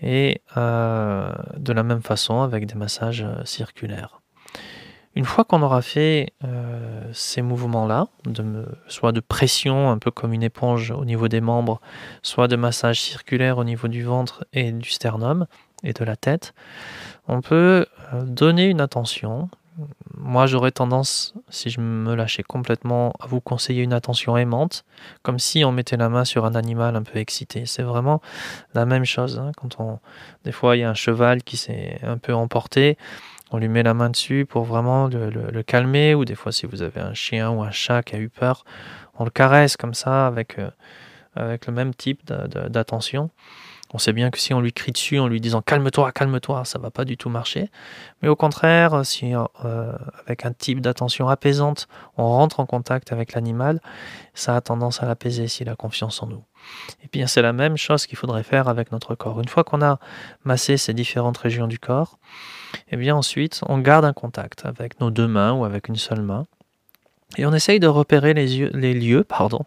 et 0.00 0.40
de 0.56 1.72
la 1.72 1.82
même 1.84 2.02
façon 2.02 2.42
avec 2.42 2.66
des 2.66 2.74
massages 2.74 3.24
circulaires. 3.44 4.20
Une 5.14 5.24
fois 5.24 5.44
qu'on 5.44 5.62
aura 5.62 5.82
fait 5.82 6.32
ces 7.12 7.42
mouvements-là, 7.42 8.08
soit 8.88 9.12
de 9.12 9.20
pression 9.20 9.90
un 9.90 9.98
peu 9.98 10.10
comme 10.10 10.32
une 10.32 10.42
éponge 10.42 10.90
au 10.90 11.04
niveau 11.04 11.28
des 11.28 11.40
membres, 11.40 11.80
soit 12.22 12.48
de 12.48 12.56
massage 12.56 13.00
circulaire 13.00 13.58
au 13.58 13.64
niveau 13.64 13.86
du 13.86 14.02
ventre 14.02 14.44
et 14.52 14.72
du 14.72 14.90
sternum 14.90 15.46
et 15.84 15.92
de 15.92 16.04
la 16.04 16.16
tête, 16.16 16.54
on 17.28 17.40
peut 17.40 17.86
euh, 18.12 18.22
donner 18.22 18.66
une 18.66 18.80
attention. 18.80 19.48
Moi, 20.16 20.46
j'aurais 20.46 20.70
tendance, 20.70 21.34
si 21.48 21.70
je 21.70 21.80
me 21.80 22.14
lâchais 22.14 22.42
complètement, 22.42 23.12
à 23.20 23.26
vous 23.26 23.40
conseiller 23.40 23.82
une 23.82 23.94
attention 23.94 24.36
aimante, 24.36 24.84
comme 25.22 25.38
si 25.38 25.64
on 25.64 25.72
mettait 25.72 25.96
la 25.96 26.08
main 26.08 26.24
sur 26.24 26.44
un 26.44 26.54
animal 26.54 26.94
un 26.94 27.02
peu 27.02 27.18
excité. 27.18 27.64
C'est 27.66 27.82
vraiment 27.82 28.20
la 28.74 28.84
même 28.84 29.04
chose. 29.04 29.38
Hein. 29.38 29.52
Quand 29.56 29.80
on, 29.80 29.98
des 30.44 30.52
fois, 30.52 30.76
il 30.76 30.80
y 30.80 30.84
a 30.84 30.90
un 30.90 30.94
cheval 30.94 31.42
qui 31.42 31.56
s'est 31.56 31.98
un 32.02 32.18
peu 32.18 32.34
emporté, 32.34 32.98
on 33.52 33.58
lui 33.58 33.68
met 33.68 33.82
la 33.82 33.94
main 33.94 34.08
dessus 34.08 34.46
pour 34.48 34.64
vraiment 34.64 35.08
le, 35.08 35.62
calmer. 35.62 36.14
Ou 36.14 36.24
des 36.24 36.34
fois, 36.34 36.52
si 36.52 36.66
vous 36.66 36.82
avez 36.82 37.00
un 37.00 37.14
chien 37.14 37.50
ou 37.50 37.62
un 37.62 37.70
chat 37.70 38.02
qui 38.02 38.16
a 38.16 38.18
eu 38.18 38.30
peur, 38.30 38.64
on 39.18 39.24
le 39.24 39.30
caresse 39.30 39.76
comme 39.76 39.94
ça 39.94 40.26
avec, 40.26 40.58
euh, 40.58 40.70
avec 41.36 41.66
le 41.66 41.72
même 41.72 41.94
type 41.94 42.24
d'attention. 42.26 43.30
On 43.92 43.98
sait 43.98 44.12
bien 44.12 44.30
que 44.30 44.38
si 44.38 44.54
on 44.54 44.60
lui 44.60 44.72
crie 44.72 44.92
dessus 44.92 45.18
en 45.18 45.28
lui 45.28 45.40
disant 45.40 45.60
calme-toi, 45.60 46.12
calme-toi, 46.12 46.64
ça 46.64 46.78
va 46.78 46.90
pas 46.90 47.04
du 47.04 47.16
tout 47.16 47.28
marcher. 47.28 47.70
Mais 48.22 48.28
au 48.28 48.36
contraire, 48.36 49.04
si 49.04 49.34
euh, 49.34 49.92
avec 50.24 50.46
un 50.46 50.52
type 50.52 50.80
d'attention 50.80 51.28
apaisante, 51.28 51.88
on 52.16 52.26
rentre 52.26 52.60
en 52.60 52.66
contact 52.66 53.12
avec 53.12 53.34
l'animal, 53.34 53.80
ça 54.34 54.56
a 54.56 54.60
tendance 54.60 55.02
à 55.02 55.06
l'apaiser 55.06 55.48
s'il 55.48 55.68
a 55.68 55.76
confiance 55.76 56.22
en 56.22 56.26
nous. 56.26 56.42
Et 57.02 57.08
bien 57.12 57.26
c'est 57.26 57.42
la 57.42 57.52
même 57.52 57.76
chose 57.76 58.06
qu'il 58.06 58.16
faudrait 58.16 58.44
faire 58.44 58.68
avec 58.68 58.92
notre 58.92 59.14
corps. 59.14 59.40
Une 59.40 59.48
fois 59.48 59.64
qu'on 59.64 59.82
a 59.82 59.98
massé 60.44 60.76
ces 60.76 60.94
différentes 60.94 61.38
régions 61.38 61.66
du 61.66 61.78
corps, 61.78 62.18
et 62.74 62.94
eh 62.94 62.96
bien 62.96 63.14
ensuite 63.14 63.60
on 63.68 63.78
garde 63.78 64.04
un 64.04 64.12
contact 64.12 64.64
avec 64.64 65.00
nos 65.00 65.10
deux 65.10 65.28
mains 65.28 65.52
ou 65.52 65.64
avec 65.64 65.88
une 65.88 65.96
seule 65.96 66.22
main. 66.22 66.46
Et 67.38 67.46
on 67.46 67.52
essaye 67.52 67.80
de 67.80 67.86
repérer 67.86 68.34
les, 68.34 68.68
les, 68.70 68.94
lieux, 68.94 69.24
pardon, 69.24 69.64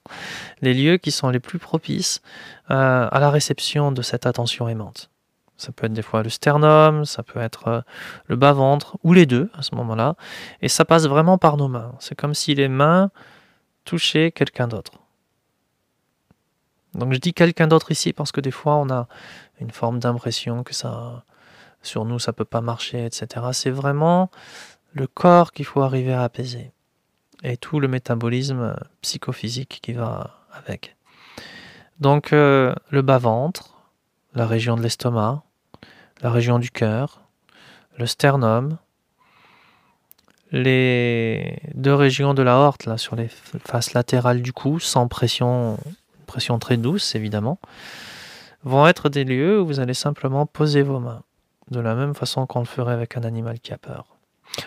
les 0.62 0.74
lieux 0.74 0.98
qui 0.98 1.12
sont 1.12 1.30
les 1.30 1.40
plus 1.40 1.58
propices 1.58 2.22
euh, 2.70 3.08
à 3.12 3.20
la 3.20 3.30
réception 3.30 3.92
de 3.92 4.02
cette 4.02 4.26
attention 4.26 4.68
aimante. 4.70 5.10
Ça 5.58 5.72
peut 5.72 5.86
être 5.86 5.94
des 5.94 6.02
fois 6.02 6.22
le 6.22 6.30
sternum, 6.30 7.06
ça 7.06 7.24
peut 7.24 7.40
être 7.40 7.68
euh, 7.68 7.82
le 8.28 8.36
bas-ventre, 8.36 8.98
ou 9.04 9.14
les 9.14 9.26
deux 9.26 9.50
à 9.56 9.64
ce 9.64 9.74
moment-là. 9.76 10.16
Et 10.62 10.68
ça 10.68 10.86
passe 10.86 11.08
vraiment 11.08 11.38
par 11.38 11.58
nos 11.58 11.68
mains. 11.68 11.94
C'est 12.00 12.16
comme 12.16 12.34
si 12.34 12.54
les 12.54 12.68
mains 12.68 13.10
touchaient 13.84 14.32
quelqu'un 14.32 14.68
d'autre. 14.68 14.94
Donc 16.94 17.14
je 17.14 17.20
dis 17.20 17.34
quelqu'un 17.34 17.68
d'autre 17.68 17.92
ici 17.92 18.14
parce 18.14 18.32
que 18.32 18.42
des 18.42 18.52
fois 18.52 18.76
on 18.76 18.90
a 18.90 19.08
une 19.60 19.72
forme 19.72 20.00
d'impression 20.00 20.64
que 20.64 20.74
ça, 20.74 21.24
sur 21.82 22.06
nous, 22.06 22.20
ça 22.20 22.32
peut 22.32 22.46
pas 22.46 22.62
marcher, 22.62 23.06
etc. 23.06 23.48
C'est 23.54 23.72
vraiment 23.72 24.30
le 24.94 25.08
corps 25.08 25.52
qu'il 25.52 25.66
faut 25.66 25.82
arriver 25.82 26.14
à 26.14 26.24
apaiser 26.24 26.72
et 27.46 27.58
tout 27.58 27.80
le 27.80 27.88
métabolisme 27.88 28.76
psychophysique 29.02 29.80
qui 29.82 29.94
va 29.94 30.40
avec. 30.52 30.96
Donc 32.00 32.34
euh, 32.34 32.74
le 32.90 33.02
bas-ventre, 33.04 33.76
la 34.34 34.48
région 34.48 34.76
de 34.76 34.82
l'estomac, 34.82 35.44
la 36.22 36.32
région 36.32 36.60
du 36.60 36.72
cœur, 36.72 37.22
le 37.98 38.08
sternum, 38.08 38.78
les 40.52 41.60
deux 41.76 41.94
régions 41.94 42.34
de 42.34 42.42
la 42.42 42.56
horte 42.56 42.86
là 42.86 42.98
sur 42.98 43.16
les 43.16 43.30
faces 43.64 43.94
latérales 43.94 44.42
du 44.42 44.52
cou, 44.52 44.80
sans 44.80 45.08
pression, 45.08 45.78
pression 46.26 46.58
très 46.58 46.78
douce 46.78 47.14
évidemment, 47.14 47.60
vont 48.64 48.88
être 48.88 49.08
des 49.08 49.24
lieux 49.24 49.62
où 49.62 49.68
vous 49.68 49.80
allez 49.80 49.94
simplement 49.94 50.48
poser 50.48 50.82
vos 50.82 51.00
mains, 51.00 51.22
de 51.70 51.80
la 51.80 51.94
même 51.94 52.16
façon 52.16 52.48
qu'on 52.48 52.60
le 52.60 52.66
ferait 52.66 52.94
avec 52.94 53.18
un 53.18 53.24
animal 53.24 53.60
qui 53.60 53.72
a 53.72 53.78
peur. 53.78 54.15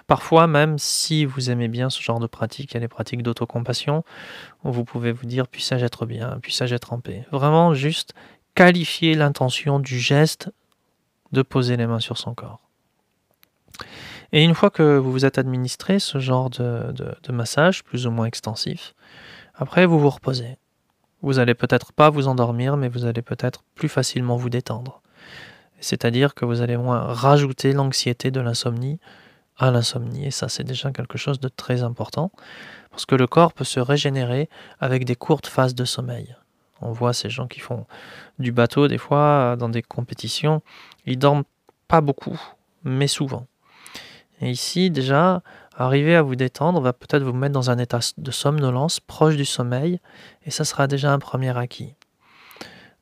Parfois, 0.06 0.46
même 0.46 0.78
si 0.78 1.24
vous 1.24 1.50
aimez 1.50 1.68
bien 1.68 1.90
ce 1.90 2.02
genre 2.02 2.20
de 2.20 2.26
pratique, 2.26 2.72
il 2.72 2.74
y 2.74 2.76
a 2.76 2.80
les 2.80 2.88
pratiques 2.88 3.22
d'autocompassion, 3.22 4.04
vous 4.62 4.84
pouvez 4.84 5.12
vous 5.12 5.26
dire 5.26 5.48
puis-je 5.48 5.84
être 5.84 6.06
bien, 6.06 6.38
puis-je 6.42 6.74
être 6.74 6.92
en 6.92 7.00
paix? 7.00 7.26
Vraiment, 7.30 7.74
juste 7.74 8.14
qualifier 8.54 9.14
l'intention 9.14 9.78
du 9.78 9.98
geste 9.98 10.50
de 11.32 11.42
poser 11.42 11.76
les 11.76 11.86
mains 11.86 12.00
sur 12.00 12.18
son 12.18 12.34
corps. 12.34 12.60
Et 14.32 14.42
une 14.42 14.54
fois 14.54 14.70
que 14.70 14.98
vous 14.98 15.12
vous 15.12 15.24
êtes 15.24 15.38
administré 15.38 15.98
ce 15.98 16.18
genre 16.18 16.50
de, 16.50 16.92
de 17.22 17.32
massage, 17.32 17.82
plus 17.84 18.06
ou 18.06 18.10
moins 18.10 18.26
extensif, 18.26 18.94
après 19.54 19.86
vous 19.86 19.98
vous 19.98 20.10
reposez. 20.10 20.56
Vous 21.22 21.38
allez 21.38 21.54
peut-être 21.54 21.92
pas 21.92 22.10
vous 22.10 22.28
endormir, 22.28 22.76
mais 22.76 22.88
vous 22.88 23.04
allez 23.04 23.22
peut-être 23.22 23.64
plus 23.74 23.88
facilement 23.88 24.36
vous 24.36 24.50
détendre. 24.50 25.02
C'est-à-dire 25.80 26.34
que 26.34 26.44
vous 26.44 26.60
allez 26.60 26.76
moins 26.76 27.00
rajouter 27.00 27.72
l'anxiété 27.72 28.30
de 28.30 28.40
l'insomnie 28.40 29.00
à 29.58 29.70
l'insomnie. 29.70 30.26
Et 30.26 30.30
ça, 30.30 30.48
c'est 30.48 30.64
déjà 30.64 30.92
quelque 30.92 31.18
chose 31.18 31.40
de 31.40 31.48
très 31.48 31.82
important, 31.82 32.30
parce 32.90 33.06
que 33.06 33.14
le 33.14 33.26
corps 33.26 33.52
peut 33.52 33.64
se 33.64 33.80
régénérer 33.80 34.48
avec 34.80 35.04
des 35.04 35.16
courtes 35.16 35.46
phases 35.46 35.74
de 35.74 35.84
sommeil. 35.84 36.36
On 36.80 36.92
voit 36.92 37.12
ces 37.12 37.28
gens 37.28 37.48
qui 37.48 37.60
font 37.60 37.86
du 38.38 38.52
bateau 38.52 38.86
des 38.88 38.98
fois 38.98 39.56
dans 39.58 39.68
des 39.68 39.82
compétitions, 39.82 40.62
ils 41.06 41.18
dorment 41.18 41.44
pas 41.88 42.00
beaucoup, 42.00 42.40
mais 42.84 43.08
souvent. 43.08 43.46
Et 44.40 44.50
ici, 44.50 44.90
déjà, 44.90 45.42
arriver 45.76 46.14
à 46.14 46.22
vous 46.22 46.36
détendre 46.36 46.80
va 46.80 46.92
peut-être 46.92 47.22
vous 47.22 47.32
mettre 47.32 47.52
dans 47.52 47.70
un 47.70 47.78
état 47.78 48.00
de 48.16 48.30
somnolence 48.30 49.00
proche 49.00 49.36
du 49.36 49.44
sommeil, 49.44 50.00
et 50.44 50.50
ça 50.50 50.64
sera 50.64 50.86
déjà 50.86 51.12
un 51.12 51.18
premier 51.18 51.56
acquis. 51.56 51.94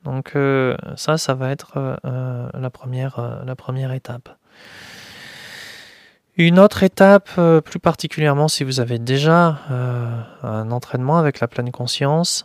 Donc 0.05 0.37
euh, 0.37 0.77
ça, 0.97 1.19
ça 1.19 1.35
va 1.35 1.51
être 1.51 1.77
euh, 1.77 1.97
euh, 2.05 2.49
la, 2.55 2.71
première, 2.71 3.43
la 3.45 3.57
première 3.57 3.93
étape. 3.93 4.29
Une 6.39 6.59
autre 6.59 6.83
étape, 6.83 7.31
euh, 7.39 7.63
plus 7.63 7.79
particulièrement 7.79 8.49
si 8.49 8.63
vous 8.63 8.81
avez 8.81 8.99
déjà 8.99 9.59
euh, 9.71 10.23
un 10.43 10.71
entraînement 10.71 11.17
avec 11.17 11.41
la 11.41 11.49
pleine 11.49 11.73
conscience, 11.73 12.45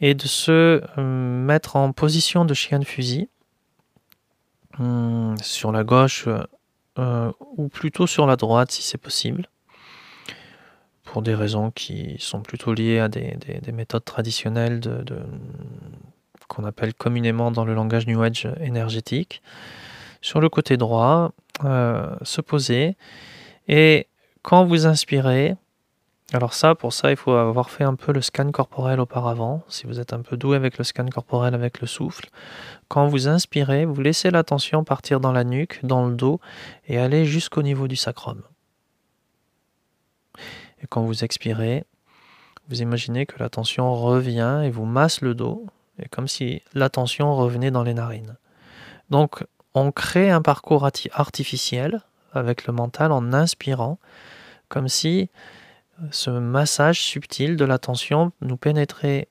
est 0.00 0.14
de 0.14 0.26
se 0.26 0.80
euh, 0.96 1.44
mettre 1.44 1.76
en 1.76 1.92
position 1.92 2.46
de 2.46 2.54
chien 2.54 2.78
de 2.78 2.86
fusil, 2.86 3.28
hmm, 4.78 5.34
sur 5.42 5.70
la 5.70 5.84
gauche 5.84 6.26
ou 7.56 7.68
plutôt 7.68 8.08
sur 8.08 8.26
la 8.26 8.34
droite 8.34 8.72
si 8.72 8.82
c'est 8.82 8.98
possible, 8.98 9.48
pour 11.04 11.22
des 11.22 11.34
raisons 11.34 11.70
qui 11.70 12.16
sont 12.18 12.40
plutôt 12.40 12.74
liées 12.74 12.98
à 12.98 13.08
des, 13.08 13.38
méthodes 13.72 14.04
traditionnelles 14.04 14.80
qu'on 16.48 16.64
appelle 16.64 16.94
communément 16.94 17.52
dans 17.52 17.64
le 17.64 17.72
langage 17.74 18.08
New 18.08 18.20
Age 18.20 18.48
énergétique. 18.60 19.42
Sur 20.22 20.40
le 20.40 20.48
côté 20.48 20.76
droit, 20.76 21.30
euh, 21.64 22.14
se 22.22 22.40
poser 22.40 22.96
et 23.68 24.08
quand 24.42 24.64
vous 24.64 24.86
inspirez, 24.86 25.56
Alors 26.34 26.52
ça, 26.52 26.74
pour 26.74 26.92
ça, 26.92 27.10
il 27.10 27.16
faut 27.16 27.32
avoir 27.32 27.70
fait 27.70 27.84
un 27.84 27.94
peu 27.94 28.12
le 28.12 28.20
scan 28.20 28.50
corporel 28.50 29.00
auparavant. 29.00 29.62
Si 29.68 29.86
vous 29.86 29.98
êtes 29.98 30.12
un 30.12 30.20
peu 30.20 30.36
doué 30.36 30.56
avec 30.56 30.76
le 30.76 30.84
scan 30.84 31.06
corporel 31.06 31.54
avec 31.54 31.80
le 31.80 31.86
souffle, 31.86 32.28
quand 32.88 33.06
vous 33.06 33.28
inspirez, 33.28 33.86
vous 33.86 34.00
laissez 34.02 34.30
la 34.30 34.44
tension 34.44 34.84
partir 34.84 35.20
dans 35.20 35.32
la 35.32 35.44
nuque, 35.44 35.80
dans 35.84 36.06
le 36.06 36.14
dos 36.14 36.38
et 36.86 36.98
aller 36.98 37.24
jusqu'au 37.24 37.62
niveau 37.62 37.88
du 37.88 37.96
sacrum. 37.96 38.42
Et 40.82 40.86
quand 40.86 41.02
vous 41.02 41.24
expirez, 41.24 41.84
vous 42.68 42.82
imaginez 42.82 43.24
que 43.24 43.38
la 43.38 43.48
tension 43.48 43.94
revient 43.94 44.62
et 44.64 44.70
vous 44.70 44.84
masse 44.84 45.22
le 45.22 45.34
dos, 45.34 45.66
et 46.02 46.08
comme 46.08 46.28
si 46.28 46.62
la 46.74 46.90
tension 46.90 47.34
revenait 47.34 47.70
dans 47.70 47.82
les 47.82 47.94
narines. 47.94 48.36
Donc, 49.08 49.44
on 49.74 49.92
crée 49.92 50.30
un 50.30 50.42
parcours 50.42 50.88
artificiel 51.12 52.02
avec 52.32 52.66
le 52.66 52.72
mental 52.72 53.12
en 53.12 53.32
inspirant, 53.32 53.98
comme 54.68 54.88
si 54.88 55.30
ce 56.10 56.30
massage 56.30 57.00
subtil 57.00 57.56
de 57.56 57.64
la 57.64 57.78
tension 57.78 58.32
nous 58.40 58.56
pénétrait 58.56 59.28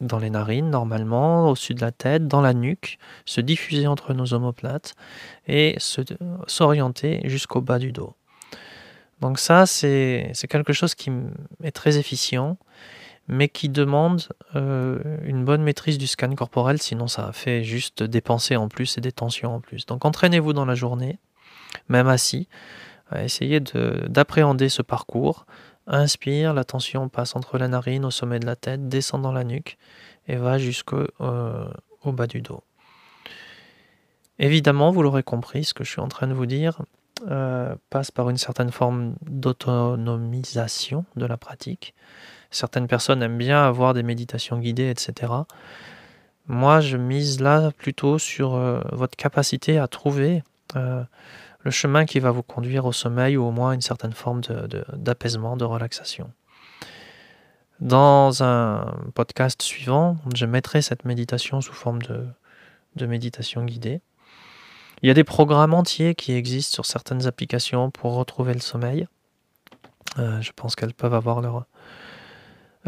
dans 0.00 0.18
les 0.18 0.30
narines 0.30 0.70
normalement, 0.70 1.48
au-dessus 1.48 1.74
de 1.74 1.80
la 1.80 1.90
tête, 1.90 2.28
dans 2.28 2.40
la 2.40 2.54
nuque, 2.54 2.98
se 3.24 3.40
diffuser 3.40 3.86
entre 3.86 4.14
nos 4.14 4.32
omoplates 4.32 4.94
et 5.46 5.76
s'orienter 5.78 7.20
jusqu'au 7.24 7.60
bas 7.60 7.78
du 7.78 7.92
dos. 7.92 8.14
Donc 9.20 9.38
ça, 9.40 9.66
c'est 9.66 10.32
quelque 10.48 10.72
chose 10.72 10.94
qui 10.94 11.10
est 11.64 11.72
très 11.72 11.98
efficient, 11.98 12.56
mais 13.28 13.48
qui 13.48 13.68
demande 13.68 14.22
euh, 14.56 14.98
une 15.24 15.44
bonne 15.44 15.62
maîtrise 15.62 15.98
du 15.98 16.06
scan 16.06 16.34
corporel, 16.34 16.80
sinon 16.80 17.06
ça 17.06 17.32
fait 17.32 17.62
juste 17.62 18.02
dépenser 18.02 18.56
en 18.56 18.68
plus 18.68 18.98
et 18.98 19.00
des 19.00 19.12
tensions 19.12 19.54
en 19.54 19.60
plus. 19.60 19.86
Donc 19.86 20.04
entraînez-vous 20.04 20.52
dans 20.52 20.64
la 20.64 20.74
journée, 20.74 21.18
même 21.88 22.08
assis, 22.08 22.48
à 23.10 23.24
essayer 23.24 23.60
d'appréhender 23.60 24.68
ce 24.68 24.82
parcours, 24.82 25.46
Inspire, 25.90 26.52
la 26.52 26.64
tension 26.64 27.08
passe 27.08 27.34
entre 27.34 27.56
la 27.56 27.66
narine, 27.66 28.04
au 28.04 28.10
sommet 28.10 28.38
de 28.38 28.44
la 28.44 28.56
tête, 28.56 28.88
descend 28.88 29.22
dans 29.22 29.32
la 29.32 29.42
nuque 29.42 29.78
et 30.26 30.36
va 30.36 30.58
jusqu'au 30.58 31.06
euh, 31.22 31.66
bas 32.04 32.26
du 32.26 32.42
dos. 32.42 32.62
Évidemment, 34.38 34.90
vous 34.90 35.02
l'aurez 35.02 35.22
compris, 35.22 35.64
ce 35.64 35.72
que 35.72 35.84
je 35.84 35.90
suis 35.90 36.00
en 36.00 36.08
train 36.08 36.26
de 36.26 36.34
vous 36.34 36.44
dire 36.44 36.82
euh, 37.26 37.74
passe 37.88 38.10
par 38.10 38.28
une 38.28 38.36
certaine 38.36 38.70
forme 38.70 39.16
d'autonomisation 39.22 41.06
de 41.16 41.24
la 41.24 41.38
pratique. 41.38 41.94
Certaines 42.50 42.86
personnes 42.86 43.22
aiment 43.22 43.38
bien 43.38 43.62
avoir 43.62 43.94
des 43.94 44.02
méditations 44.02 44.58
guidées, 44.58 44.90
etc. 44.90 45.32
Moi, 46.46 46.80
je 46.80 46.96
mise 46.96 47.40
là 47.40 47.70
plutôt 47.76 48.18
sur 48.18 48.54
euh, 48.54 48.80
votre 48.92 49.16
capacité 49.16 49.78
à 49.78 49.86
trouver 49.86 50.42
le 50.74 51.70
chemin 51.70 52.06
qui 52.06 52.20
va 52.20 52.30
vous 52.30 52.42
conduire 52.42 52.84
au 52.86 52.92
sommeil 52.92 53.36
ou 53.36 53.44
au 53.44 53.50
moins 53.50 53.72
une 53.72 53.80
certaine 53.80 54.12
forme 54.12 54.40
d'apaisement, 54.92 55.56
de, 55.56 55.64
relaxation. 55.64 56.30
Dans 57.80 58.42
un 58.42 58.94
podcast 59.14 59.62
suivant, 59.62 60.16
je 60.34 60.46
mettrai 60.46 60.82
cette 60.82 61.04
méditation 61.04 61.60
sous 61.60 61.72
forme 61.72 62.02
de, 62.02 63.06
méditation 63.06 63.64
guidée. 63.64 64.00
Il 65.02 65.06
y 65.06 65.10
a 65.10 65.14
des 65.14 65.24
programmes 65.24 65.74
entiers 65.74 66.16
qui 66.16 66.32
existent 66.32 66.74
sur 66.74 66.86
certaines 66.86 67.26
applications 67.28 67.90
pour 67.90 68.14
retrouver 68.14 68.54
le 68.54 68.60
sommeil. 68.60 69.06
Euh, 70.18 70.40
je 70.40 70.50
pense 70.50 70.74
qu'elles 70.74 70.94
peuvent 70.94 71.14
avoir 71.14 71.40
leur, 71.40 71.66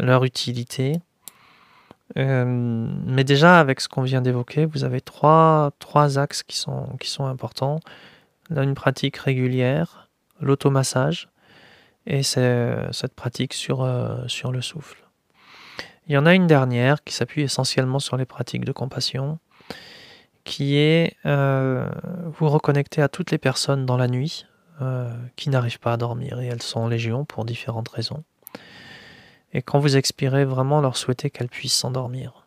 leur 0.01 0.23
utilité. 0.23 0.99
Euh, 2.17 2.45
mais 2.45 3.23
déjà, 3.23 3.59
avec 3.59 3.79
ce 3.79 3.87
qu'on 3.87 4.01
vient 4.01 4.21
d'évoquer, 4.21 4.65
vous 4.65 4.83
avez 4.83 4.99
trois, 4.99 5.71
trois 5.79 6.19
axes 6.19 6.43
qui 6.43 6.57
sont, 6.57 6.97
qui 6.99 7.09
sont 7.09 7.25
importants 7.25 7.79
une 8.59 8.73
pratique 8.73 9.17
régulière, 9.17 10.09
l'automassage 10.41 11.29
et 12.07 12.23
cette 12.23 13.13
pratique 13.15 13.53
sur, 13.53 13.83
euh, 13.83 14.27
sur 14.27 14.51
le 14.51 14.61
souffle. 14.61 14.97
Il 16.07 16.13
y 16.13 16.17
en 16.17 16.25
a 16.25 16.33
une 16.33 16.47
dernière 16.47 17.03
qui 17.03 17.13
s'appuie 17.13 17.43
essentiellement 17.43 17.99
sur 17.99 18.17
les 18.17 18.25
pratiques 18.25 18.65
de 18.65 18.71
compassion, 18.71 19.39
qui 20.43 20.75
est 20.75 21.15
euh, 21.25 21.87
vous 22.25 22.49
reconnecter 22.49 23.01
à 23.01 23.07
toutes 23.07 23.31
les 23.31 23.37
personnes 23.37 23.85
dans 23.85 23.97
la 23.97 24.07
nuit 24.07 24.47
euh, 24.81 25.13
qui 25.35 25.49
n'arrivent 25.49 25.79
pas 25.79 25.93
à 25.93 25.97
dormir, 25.97 26.41
et 26.41 26.47
elles 26.47 26.63
sont 26.63 26.87
légion 26.87 27.23
pour 27.23 27.45
différentes 27.45 27.89
raisons. 27.89 28.23
Et 29.53 29.61
quand 29.61 29.79
vous 29.79 29.97
expirez, 29.97 30.45
vraiment 30.45 30.81
leur 30.81 30.97
souhaiter 30.97 31.29
qu'elles 31.29 31.49
puissent 31.49 31.77
s'endormir 31.77 32.41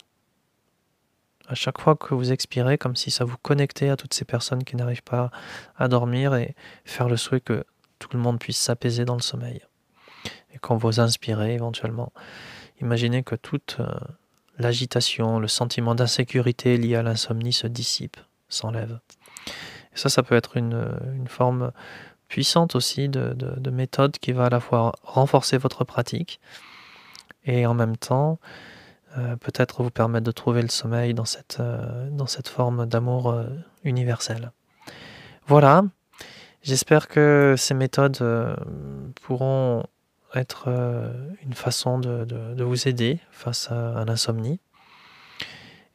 à 1.47 1.55
chaque 1.55 1.81
fois 1.81 1.95
que 1.95 2.15
vous 2.15 2.33
expirez, 2.33 2.79
comme 2.79 2.97
si 2.97 3.11
ça 3.11 3.25
vous 3.25 3.37
connectait 3.37 3.89
à 3.89 3.97
toutes 3.97 4.15
ces 4.15 4.25
personnes 4.25 4.65
qui 4.65 4.77
n'arrivent 4.77 5.03
pas 5.03 5.31
à 5.77 5.89
dormir 5.89 6.35
et 6.35 6.55
faire 6.85 7.09
le 7.09 7.17
souhait 7.17 7.41
que 7.41 7.65
tout 7.99 8.09
le 8.13 8.19
monde 8.19 8.39
puisse 8.39 8.59
s'apaiser 8.59 9.05
dans 9.05 9.15
le 9.15 9.23
sommeil. 9.23 9.61
Et 10.55 10.59
quand 10.59 10.77
vous 10.77 11.01
inspirez 11.01 11.55
éventuellement, 11.55 12.13
imaginez 12.81 13.23
que 13.23 13.35
toute 13.35 13.77
euh, 13.81 13.87
l'agitation, 14.59 15.39
le 15.39 15.49
sentiment 15.49 15.95
d'insécurité 15.95 16.77
lié 16.79 16.97
à 16.97 17.03
l'insomnie 17.03 17.53
se 17.53 17.67
dissipe, 17.67 18.17
s'enlève. 18.49 18.99
Et 19.47 19.99
ça, 19.99 20.09
ça 20.09 20.23
peut 20.23 20.35
être 20.35 20.57
une, 20.57 21.27
forme 21.29 21.73
puissante 22.29 22.75
aussi 22.75 23.09
de 23.09 23.71
méthode 23.71 24.19
qui 24.19 24.33
va 24.33 24.47
à 24.47 24.51
la 24.51 24.61
fois 24.61 24.93
renforcer 25.03 25.59
votre 25.59 25.85
pratique 25.85 26.41
et 27.45 27.67
en 27.67 27.75
même 27.75 27.97
temps 27.97 28.39
euh, 29.17 29.37
peut-être 29.37 29.83
vous 29.83 29.91
permettre 29.91 30.25
de 30.25 30.33
trouver 30.33 30.61
le 30.61 30.69
sommeil 30.69 31.15
dans 31.15 31.25
cette, 31.25 31.59
euh, 31.61 32.11
forme 32.47 32.87
d'amour 32.87 33.31
euh, 33.31 33.47
universel. 33.85 34.51
Voilà, 35.47 35.85
j'espère 36.63 37.07
que 37.07 37.55
ces 37.57 37.75
méthodes 37.75 38.19
pourront 39.23 39.85
être 40.35 40.69
une 41.43 41.53
façon 41.53 41.99
de, 41.99 42.25
de 42.25 42.65
vous 42.65 42.89
aider 42.89 43.21
face 43.31 43.71
à 43.71 44.05
l'insomnie. 44.07 44.59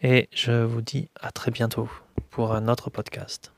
Et 0.02 0.30
je 0.32 0.64
vous 0.64 0.82
dis 0.82 1.10
à 1.20 1.32
très 1.32 1.50
bientôt 1.50 1.90
pour 2.30 2.54
un 2.54 2.68
autre 2.68 2.92
podcast. 2.92 3.52